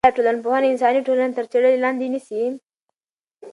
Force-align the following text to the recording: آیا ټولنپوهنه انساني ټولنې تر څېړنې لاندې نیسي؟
آیا 0.05 0.15
ټولنپوهنه 0.17 0.67
انساني 0.69 1.01
ټولنې 1.07 1.35
تر 1.37 1.45
څېړنې 1.51 1.77
لاندې 1.85 2.05
نیسي؟ 2.13 2.41